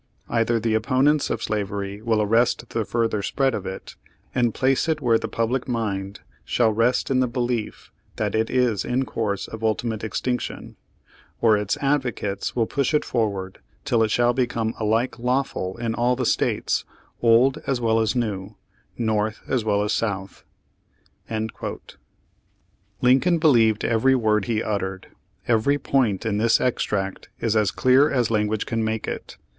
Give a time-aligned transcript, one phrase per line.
[0.29, 3.95] Either the opponents of slavery will arrest the further spread of it,
[4.33, 7.27] and place it where the public mind shall rest 5 Page Thirty four in the
[7.27, 10.75] belief that it is in course of ultimate extinction;
[11.39, 16.15] or its advocates will push it forward, till it shall become alike lawful in all
[16.15, 16.83] the states,
[17.21, 18.55] old as well as new—
[18.97, 20.43] North as well as South,"
[21.29, 21.81] ^
[23.01, 25.09] Lincoln believed every word he uttered.
[25.47, 29.37] Every point in this extract is as clear as language can make it.